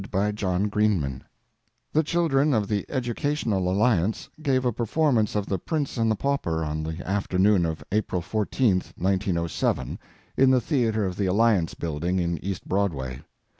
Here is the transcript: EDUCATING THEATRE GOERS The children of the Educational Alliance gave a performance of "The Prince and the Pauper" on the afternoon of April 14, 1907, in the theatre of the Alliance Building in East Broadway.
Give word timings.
EDUCATING 0.11 0.71
THEATRE 0.71 0.71
GOERS 0.99 1.21
The 1.93 2.01
children 2.01 2.55
of 2.55 2.67
the 2.67 2.87
Educational 2.89 3.69
Alliance 3.71 4.29
gave 4.41 4.65
a 4.65 4.73
performance 4.73 5.35
of 5.35 5.45
"The 5.45 5.59
Prince 5.59 5.95
and 5.95 6.09
the 6.09 6.15
Pauper" 6.15 6.63
on 6.65 6.81
the 6.81 7.07
afternoon 7.07 7.67
of 7.67 7.83
April 7.91 8.19
14, 8.23 8.77
1907, 8.97 9.99
in 10.37 10.49
the 10.49 10.59
theatre 10.59 11.05
of 11.05 11.17
the 11.17 11.27
Alliance 11.27 11.75
Building 11.75 12.17
in 12.17 12.43
East 12.43 12.67
Broadway. 12.67 13.21